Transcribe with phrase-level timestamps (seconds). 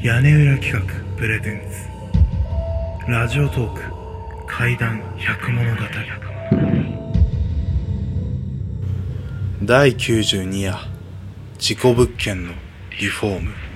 [0.00, 0.80] 屋根裏企画
[1.16, 1.60] プレゼン
[3.04, 3.10] ツ。
[3.10, 3.82] ラジオトーク
[4.46, 5.82] 怪談百物語。
[9.64, 10.78] 第92夜
[11.58, 12.52] 事故物件の
[13.00, 13.67] リフォーム。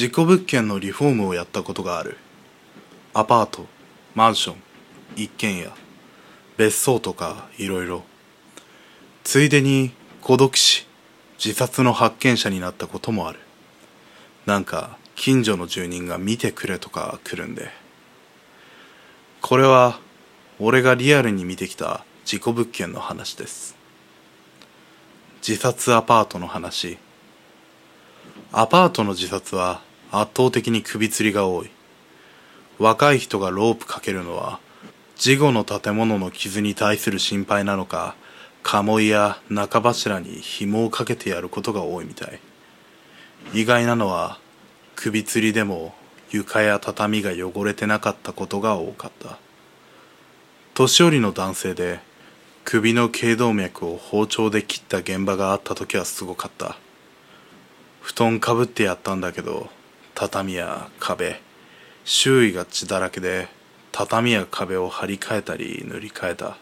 [0.00, 2.16] 事故物件のリフォームをやったことがある。
[3.12, 3.66] アパート
[4.14, 4.56] マンション
[5.14, 5.70] 一軒家
[6.56, 8.02] 別荘とかいろいろ。
[9.24, 10.86] ついでに孤独死
[11.36, 13.40] 自殺の発見者になったこともある。
[14.46, 17.68] なんか近所の住人が見てくれとか来るんで。
[19.42, 20.00] これは
[20.58, 23.76] 俺がリアルに見てきた事故物件の話です。
[25.46, 26.96] 自殺アパートの話。
[28.50, 31.70] アパートの自殺は圧倒的に首吊りが多い。
[32.78, 34.58] 若い人がロープかけるのは
[35.16, 38.16] 事後の建物の傷に対する心配なのか
[38.62, 42.40] 鴨居や中柱に紐をかけてやることが多いみたい。
[43.52, 44.38] 意外なのは
[44.96, 45.94] 首吊りでも
[46.30, 49.38] 床や畳が汚れてなかったことが多かった。
[50.74, 52.00] 年寄りの男性で
[52.64, 56.76] 首の頸動脈を包丁で切った現場があった時はすごかった。
[58.00, 59.68] 布団かぶってやったんだけど
[60.20, 61.40] 畳や壁
[62.04, 63.48] 周囲が血だらけで
[63.90, 66.58] 畳や壁を張り替えたり塗り替えた。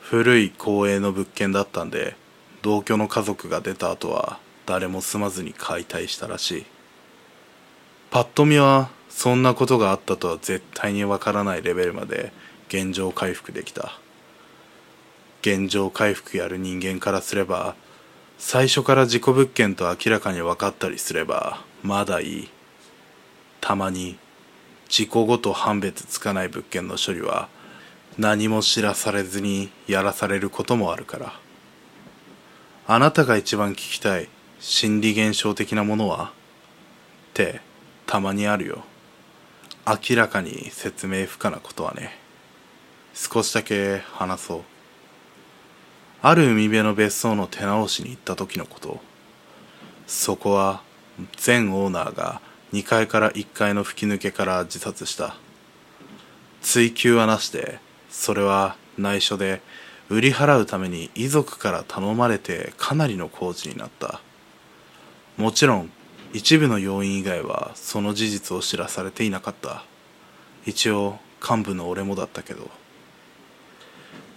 [0.00, 2.16] 古い公営の物件だったんで
[2.62, 6.66] 同居の家族が出た後は誰も住まずに解体したらしい。
[8.10, 12.32] パッと見はそんなことがあったとは絶対にわからないレベルまで
[12.66, 14.00] 現状回復できた。
[15.42, 17.76] 現状回復やる人間からすれば
[18.36, 22.48] 最初から事故物件と明らかに分かったりすればまだいい。
[23.60, 24.18] たまに
[24.88, 27.48] 事故ごと判別つかない物件の処理は
[28.18, 31.32] 何も知らされずにやらされることもあるから。
[32.86, 36.24] あなたが一番聞きたい心理現象的なものは？
[36.24, 37.60] って
[38.06, 38.84] たまにあるよ。
[39.86, 42.18] 明らかに説明不可なことはね。
[43.14, 44.62] 少しだけ話そう。
[46.22, 49.00] ある海辺の別荘の手直しに行った時のこと。
[50.06, 50.82] そこは
[51.44, 52.40] 前オーナーが
[52.72, 55.36] 2階から1階の吹き抜けから自殺した。
[56.62, 57.78] 追及はなしで
[58.10, 59.62] それは内緒で
[60.08, 64.20] 売り払うために遺族から頼まれてかなりの工事になった。
[65.36, 65.90] もちろん
[66.32, 69.84] 一部の要因以外はその事実を知らされていなかった。
[70.66, 72.70] 一応幹部の俺もだったけど。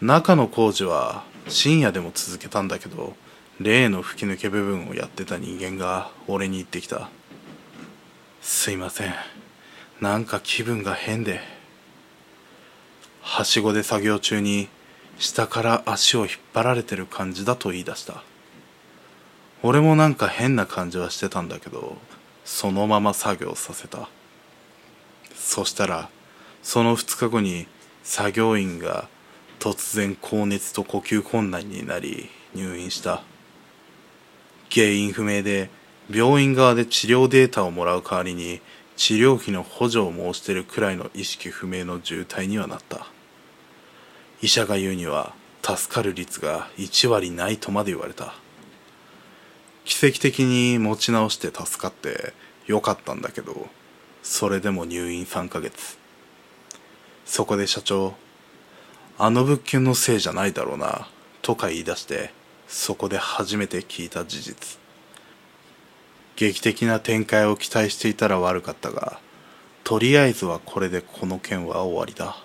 [0.00, 3.14] 中の工事は深夜でも続けたんだけど
[3.60, 7.08] 例の吹き抜け部分をやってた人間が俺に言ってきた。
[8.40, 9.14] すいません。
[10.00, 11.40] なんか気分が変で。
[13.22, 14.68] はしごで作業中に
[15.18, 18.22] 下から足を引っ張られてる感じだと言い出した。
[19.62, 21.96] 俺もなんか変な感じはしてたんだけど
[22.44, 24.08] そのまま作業させた。
[25.34, 26.10] そしたら
[26.62, 27.66] その2日後に
[28.02, 29.08] 作業員が
[29.60, 33.22] 突然高熱と呼吸困難になり入院した。
[34.74, 35.70] 原因不明で
[36.10, 38.60] 病院側で治療データをもらう代わりに
[38.96, 43.06] 治療費の補助を申してるくらいの意識不明の重体にはなった。
[44.42, 48.34] 医者が言うには助かる率が1割ないとまで言われた。
[49.84, 52.32] 奇跡的に持ち直して助かって
[52.66, 53.68] よかったんだけど
[54.22, 55.98] それでも入院3ヶ月。
[57.24, 58.14] そこで社長
[59.18, 61.08] あの物件のせいじゃないだろうな
[61.42, 62.32] とか言い出して
[62.74, 64.78] そこで初めて聞いた事実。
[66.34, 69.20] 劇的な展開を期待していたら悪かったが
[69.84, 72.36] とりあえずはこれでこの件は終わりだ。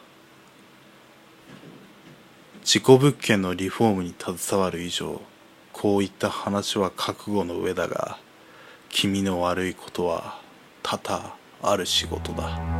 [2.63, 5.19] 事故物件のリフォームに携わる以上
[5.73, 8.19] こういった話は覚悟の上だが
[8.89, 10.39] 気味の悪いことは
[10.83, 12.78] 多々ある仕事だ。